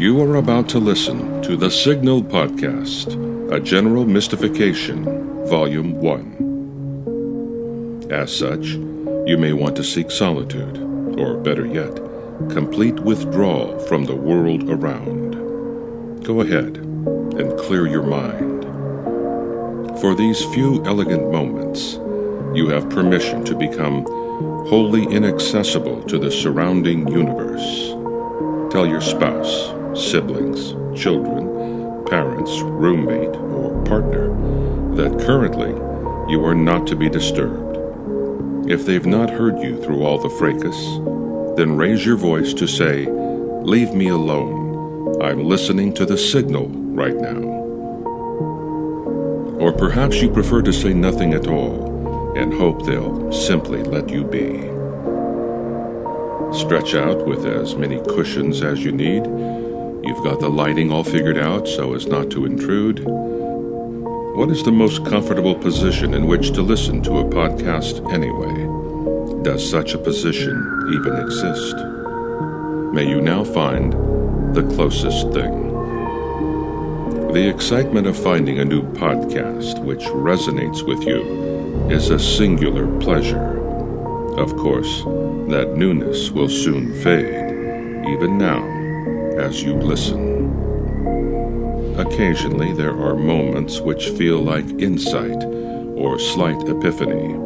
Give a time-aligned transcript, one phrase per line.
[0.00, 5.04] You are about to listen to the Signal Podcast, a general mystification,
[5.46, 8.06] Volume 1.
[8.10, 8.68] As such,
[9.26, 10.78] you may want to seek solitude,
[11.18, 11.94] or better yet,
[12.48, 15.32] complete withdrawal from the world around.
[16.24, 18.64] Go ahead and clear your mind.
[20.00, 21.98] For these few elegant moments,
[22.56, 24.06] you have permission to become
[24.66, 27.90] wholly inaccessible to the surrounding universe.
[28.72, 34.28] Tell your spouse, siblings, children, parents, roommate, or partner
[34.94, 35.70] that currently
[36.30, 37.76] you are not to be disturbed.
[38.70, 40.76] If they've not heard you through all the fracas,
[41.56, 43.06] then raise your voice to say,
[43.62, 45.22] Leave me alone.
[45.22, 47.40] I'm listening to the signal right now.
[49.58, 54.24] Or perhaps you prefer to say nothing at all and hope they'll simply let you
[54.24, 54.70] be.
[56.56, 59.24] Stretch out with as many cushions as you need.
[60.02, 63.04] You've got the lighting all figured out so as not to intrude.
[63.04, 69.42] What is the most comfortable position in which to listen to a podcast anyway?
[69.42, 70.56] Does such a position
[70.94, 71.76] even exist?
[72.94, 73.92] May you now find
[74.54, 75.68] the closest thing.
[77.32, 81.22] The excitement of finding a new podcast which resonates with you
[81.90, 83.58] is a singular pleasure.
[84.38, 85.02] Of course,
[85.50, 87.50] that newness will soon fade,
[88.08, 88.79] even now,
[89.38, 90.30] as you listen.
[91.98, 95.44] Occasionally, there are moments which feel like insight
[95.96, 97.36] or slight epiphany.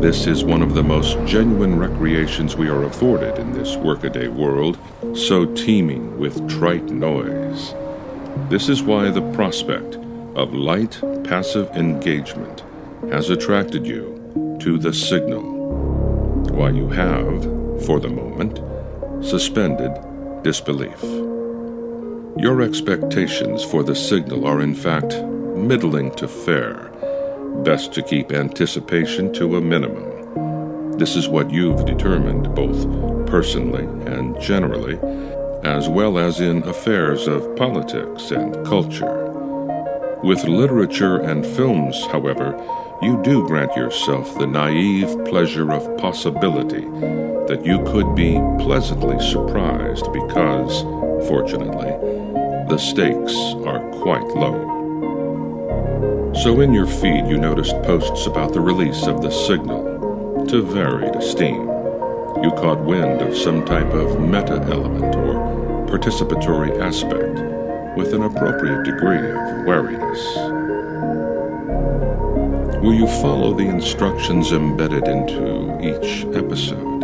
[0.00, 4.78] This is one of the most genuine recreations we are afforded in this workaday world,
[5.14, 7.74] so teeming with trite noise.
[8.50, 9.96] This is why the prospect
[10.34, 12.62] of light, passive engagement
[13.10, 15.56] has attracted you to the signal
[16.56, 17.42] why you have,
[17.84, 18.60] for the moment,
[19.24, 19.92] suspended
[20.46, 21.02] disbelief.
[22.38, 25.12] Your expectations for the signal are in fact
[25.56, 26.88] middling to fair,
[27.64, 30.92] best to keep anticipation to a minimum.
[30.98, 32.80] This is what you've determined both
[33.26, 35.00] personally and generally,
[35.64, 39.24] as well as in affairs of politics and culture.
[40.22, 42.54] With literature and films, however,
[43.02, 46.86] you do grant yourself the naive pleasure of possibility
[47.46, 50.82] that you could be pleasantly surprised because,
[51.28, 51.90] fortunately,
[52.68, 53.34] the stakes
[53.66, 54.74] are quite low.
[56.42, 61.16] So, in your feed, you noticed posts about the release of the signal to varied
[61.16, 61.62] esteem.
[62.42, 68.84] You caught wind of some type of meta element or participatory aspect with an appropriate
[68.84, 70.55] degree of wariness.
[72.86, 77.02] Will you follow the instructions embedded into each episode?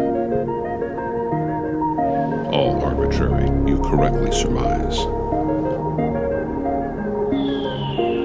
[2.54, 4.96] All arbitrary, you correctly surmise.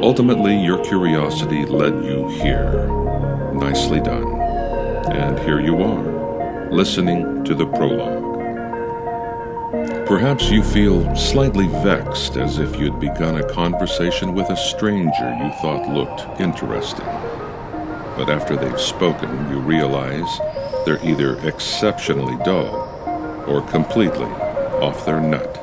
[0.03, 2.85] Ultimately, your curiosity led you here.
[3.55, 4.39] Nicely done.
[5.09, 8.27] And here you are, listening to the prologue.
[10.05, 15.49] Perhaps you feel slightly vexed as if you'd begun a conversation with a stranger you
[15.59, 17.46] thought looked interesting
[18.17, 20.39] but after they've spoken, you realize
[20.85, 22.73] they're either exceptionally dull
[23.47, 24.25] or completely
[24.81, 25.53] off their nut.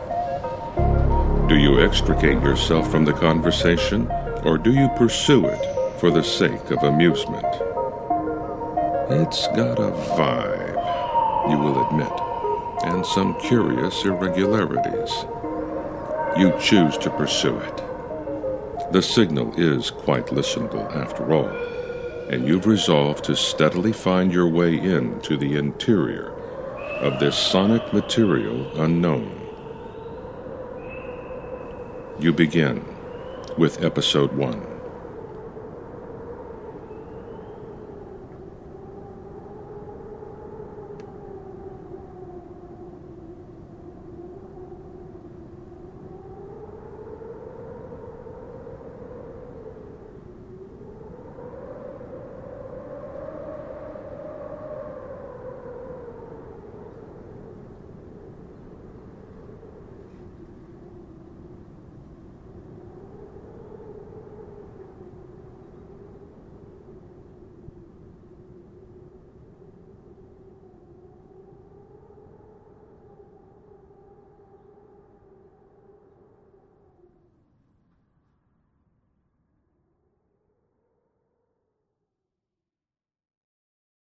[1.49, 4.09] Do you extricate yourself from the conversation,
[4.45, 7.45] or do you pursue it for the sake of amusement?
[9.11, 12.13] It's got a vibe, you will admit,
[12.85, 15.13] and some curious irregularities.
[16.39, 18.93] You choose to pursue it.
[18.93, 21.51] The signal is quite listenable after all
[22.29, 26.33] and you've resolved to steadily find your way into the interior
[27.01, 29.41] of this sonic material unknown.
[32.19, 32.85] You begin
[33.59, 34.74] with episode one.